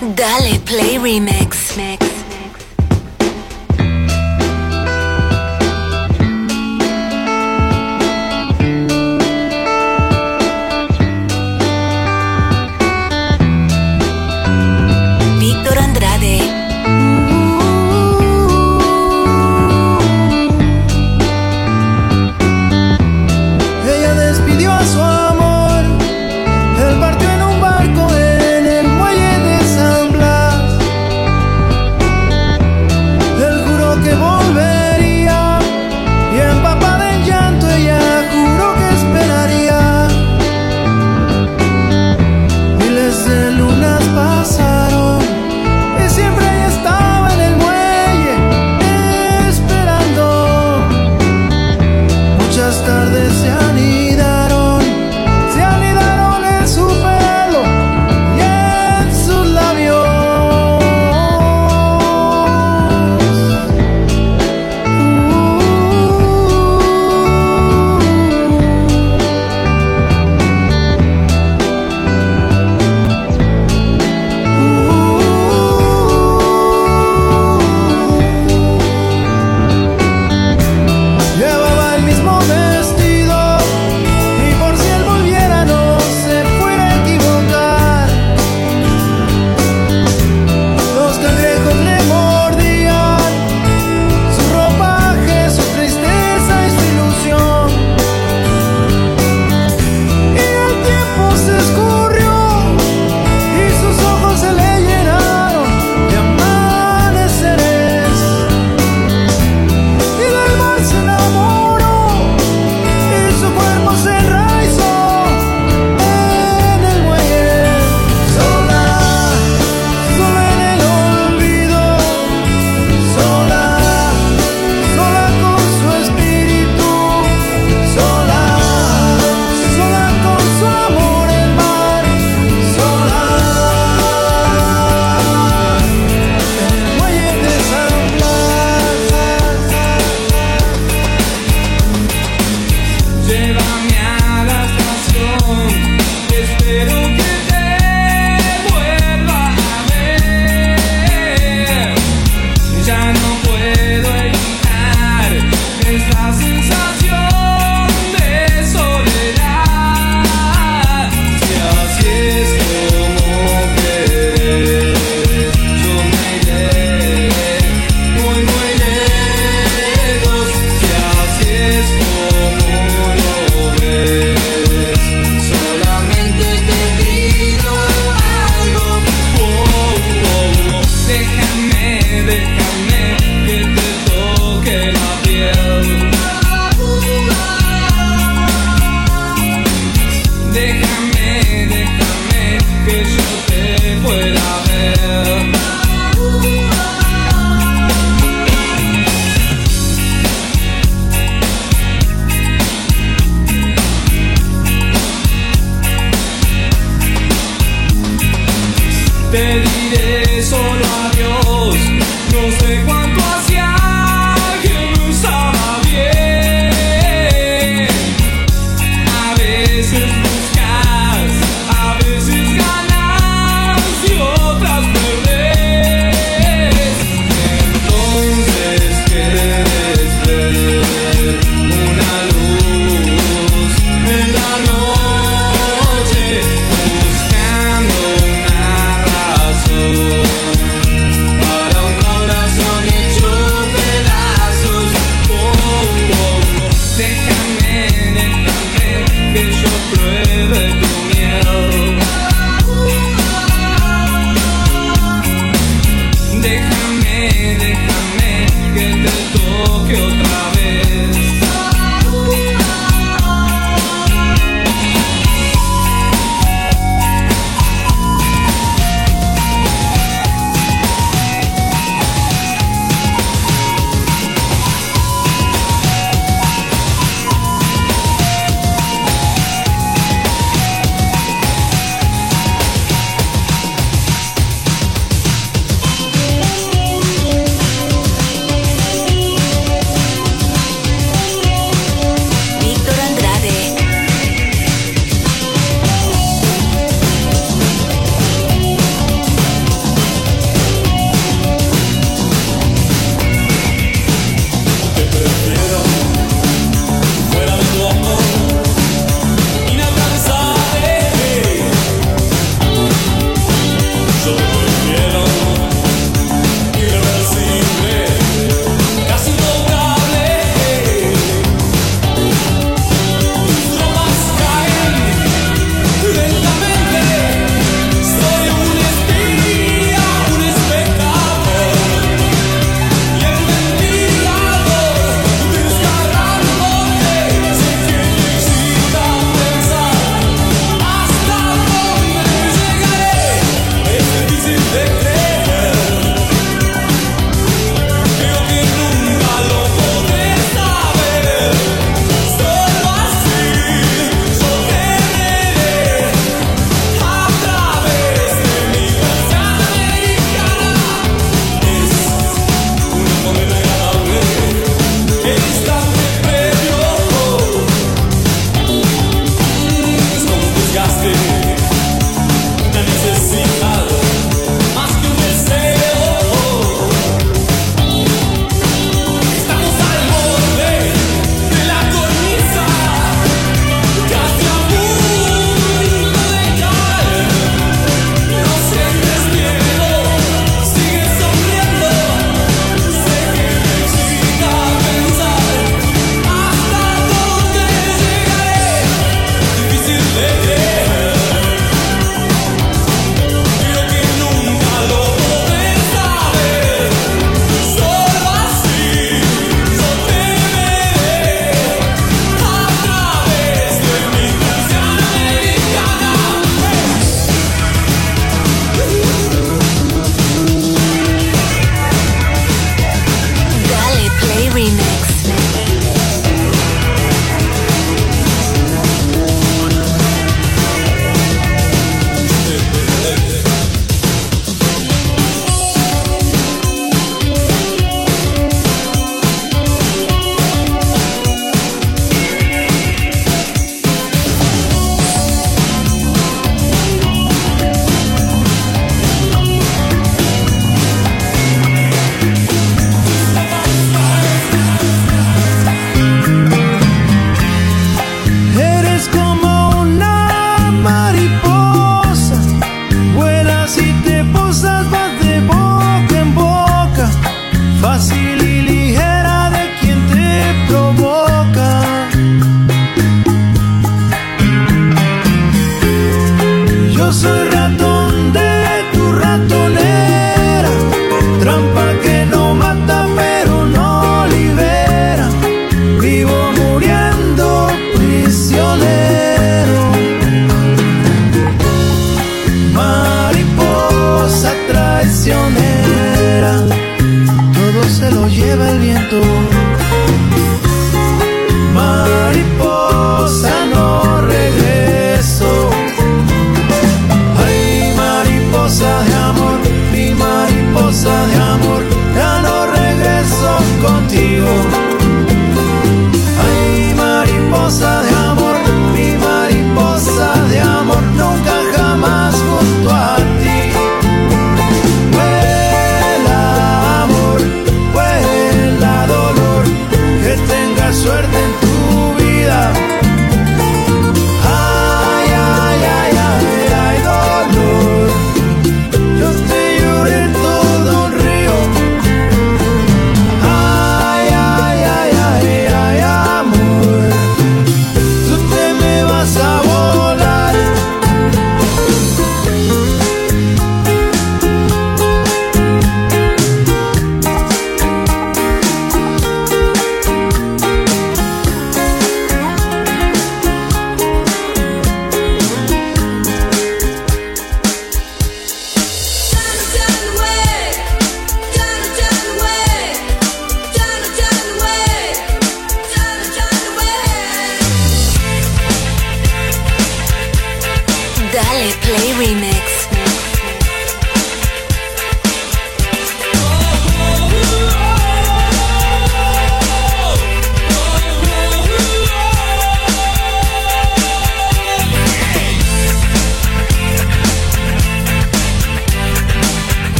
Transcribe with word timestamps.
Dale 0.00 0.58
Play 0.64 0.96
Remix. 0.96 1.76
Mix. 1.76 2.19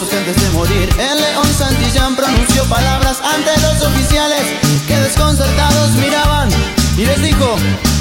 Antes 0.00 0.36
de 0.42 0.48
morir. 0.56 0.88
El 0.98 1.20
león 1.20 1.46
Santillán 1.54 2.16
pronunció 2.16 2.64
palabras 2.64 3.18
ante 3.22 3.50
los 3.60 3.82
oficiales 3.82 4.40
que 4.86 4.96
desconcertados 4.96 5.90
miraban 5.96 6.48
y 6.96 7.04
les 7.04 7.20
dijo, 7.20 7.56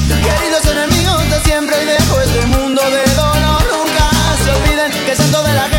queridos 0.07 0.65
enemigos 0.71 1.29
de 1.29 1.41
siempre 1.41 1.83
y 1.83 1.85
dejo 1.85 2.21
este 2.21 2.45
mundo 2.45 2.81
de 2.81 3.13
dolor, 3.13 3.61
nunca 3.73 4.09
se 4.41 4.51
olviden 4.51 5.05
que 5.05 5.15
santo 5.17 5.43
de 5.43 5.53
la 5.53 5.70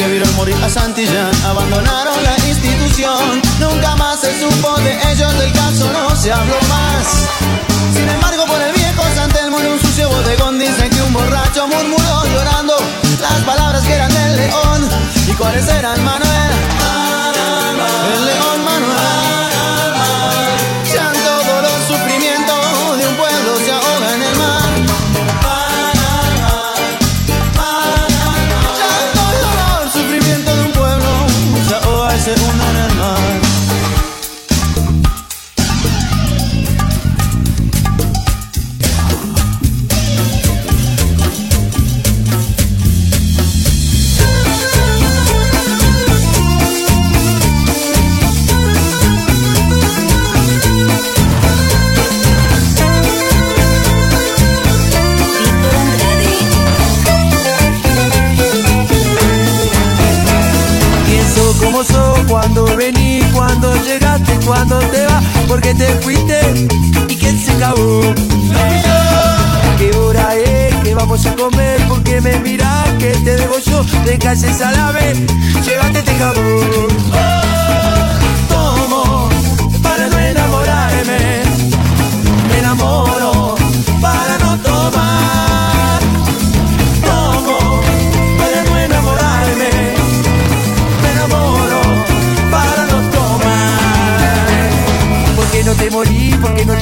que 0.00 0.08
vieron 0.08 0.34
morir 0.36 0.56
a 0.64 0.70
Santillán 0.70 1.30
abandonaron 1.44 2.14
la 2.22 2.34
institución. 2.48 3.42
Nunca 3.58 3.96
más 3.96 4.20
se 4.20 4.40
supo 4.40 4.80
de 4.80 4.92
ellos, 5.12 5.38
del 5.38 5.52
caso 5.52 5.92
no 5.92 6.16
se 6.16 6.32
habló 6.32 6.56
más. 6.70 7.28
Sin 7.92 8.08
embargo, 8.08 8.46
por 8.46 8.62
el 8.62 8.72
viejo 8.72 9.02
San 9.14 9.30
Telmo 9.30 9.60
en 9.60 9.72
un 9.72 9.78
sucio 9.78 10.08
bodegón 10.08 10.58
dicen 10.58 10.88
que 10.88 11.02
un 11.02 11.12
borracho 11.12 11.66
murmuró 11.66 12.24
llorando 12.32 12.76
las 13.20 13.44
palabras 13.44 13.82
que 13.82 13.92
eran 13.92 14.10
del 14.14 14.36
león. 14.36 14.88
¿Y 15.28 15.32
cuáles 15.32 15.68
eran, 15.68 16.02
Manuel? 16.02 16.79
Cuando 62.40 62.64
vení, 62.74 63.20
cuando 63.34 63.74
llegaste, 63.84 64.32
cuando 64.46 64.78
te 64.78 65.04
vas, 65.04 65.22
porque 65.46 65.74
te 65.74 65.86
fuiste 66.00 66.40
y 67.06 67.14
que 67.14 67.36
se 67.36 67.52
acabó. 67.52 68.00
¿Qué 69.76 69.94
hora 69.98 70.34
es? 70.36 70.74
que 70.76 70.94
vamos 70.94 71.26
a 71.26 71.36
comer? 71.36 71.78
Porque 71.86 72.18
me 72.22 72.38
mirás 72.38 72.88
que 72.98 73.10
te 73.10 73.36
debo 73.36 73.58
yo 73.58 73.84
de 74.06 74.18
calle 74.18 74.54
Salame, 74.54 75.26
llévate 75.62 75.98
este 75.98 76.14
jabón. 76.14 77.50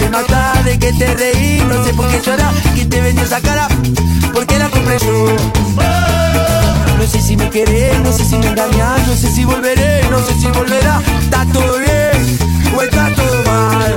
¿Por 0.08 0.16
qué 0.16 0.22
no 0.22 0.26
te 0.26 0.32
matás? 0.32 0.64
¿De 0.64 0.78
qué 0.78 0.92
te 0.92 1.14
reí? 1.14 1.62
No 1.68 1.84
sé 1.84 1.92
por 1.92 2.08
qué 2.08 2.20
llorás. 2.24 2.54
¿Quién 2.74 2.88
te 2.88 3.00
vendió 3.00 3.24
esa 3.24 3.40
cara? 3.40 3.68
¿Por 4.32 4.46
qué 4.46 4.58
la 4.58 4.68
compré 4.70 4.98
yo? 4.98 5.36
No 6.98 7.06
sé 7.06 7.20
si 7.20 7.36
me 7.36 7.50
querés, 7.50 8.00
no 8.00 8.12
sé 8.12 8.24
si 8.24 8.36
me 8.36 8.46
engañás, 8.46 9.06
no 9.06 9.14
sé 9.14 9.30
si 9.30 9.44
volveré, 9.44 10.02
no 10.10 10.18
sé 10.24 10.34
si 10.40 10.46
volverá. 10.48 11.02
¿Está 11.20 11.44
todo 11.52 11.78
bien 11.78 12.38
o 12.76 12.82
está 12.82 13.14
todo 13.14 13.42
mal? 13.44 13.96